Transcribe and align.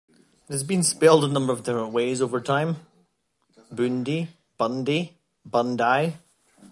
It 0.49 0.53
has 0.53 0.63
been 0.63 0.81
spelled 0.81 1.23
a 1.23 1.27
number 1.27 1.53
of 1.53 1.61
different 1.63 1.93
ways 1.93 2.23
over 2.23 2.41
time, 2.41 2.77
Boondi, 3.71 4.29
Bundi, 4.59 5.11
Bundye. 5.47 6.15